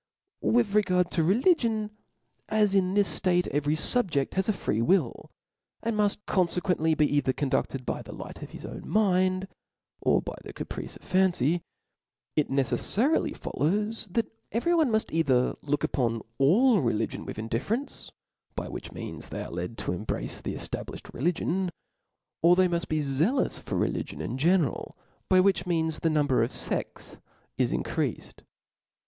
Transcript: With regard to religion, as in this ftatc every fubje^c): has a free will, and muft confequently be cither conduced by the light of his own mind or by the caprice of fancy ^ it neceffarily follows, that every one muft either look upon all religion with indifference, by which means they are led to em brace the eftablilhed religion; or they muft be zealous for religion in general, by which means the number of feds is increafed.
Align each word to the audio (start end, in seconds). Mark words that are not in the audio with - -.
With 0.41 0.73
regard 0.73 1.11
to 1.11 1.23
religion, 1.23 1.91
as 2.49 2.73
in 2.73 2.95
this 2.95 3.19
ftatc 3.19 3.45
every 3.49 3.75
fubje^c): 3.75 4.33
has 4.33 4.49
a 4.49 4.53
free 4.53 4.81
will, 4.81 5.29
and 5.83 5.95
muft 5.95 6.17
confequently 6.27 6.97
be 6.97 7.07
cither 7.07 7.33
conduced 7.33 7.85
by 7.85 8.01
the 8.01 8.11
light 8.11 8.41
of 8.41 8.49
his 8.49 8.65
own 8.65 8.89
mind 8.89 9.47
or 10.01 10.19
by 10.19 10.33
the 10.43 10.53
caprice 10.53 10.95
of 10.95 11.03
fancy 11.03 11.57
^ 11.59 11.61
it 12.35 12.49
neceffarily 12.49 13.37
follows, 13.37 14.07
that 14.09 14.25
every 14.51 14.73
one 14.73 14.89
muft 14.89 15.11
either 15.13 15.53
look 15.61 15.83
upon 15.83 16.23
all 16.39 16.81
religion 16.81 17.23
with 17.23 17.37
indifference, 17.37 18.11
by 18.55 18.67
which 18.67 18.91
means 18.91 19.29
they 19.29 19.43
are 19.43 19.51
led 19.51 19.77
to 19.77 19.93
em 19.93 20.03
brace 20.05 20.41
the 20.41 20.55
eftablilhed 20.55 21.13
religion; 21.13 21.69
or 22.41 22.55
they 22.55 22.67
muft 22.67 22.87
be 22.87 23.01
zealous 23.01 23.59
for 23.59 23.75
religion 23.75 24.19
in 24.19 24.39
general, 24.39 24.97
by 25.29 25.39
which 25.39 25.67
means 25.67 25.99
the 25.99 26.09
number 26.09 26.41
of 26.41 26.51
feds 26.51 27.19
is 27.59 27.71
increafed. 27.71 28.39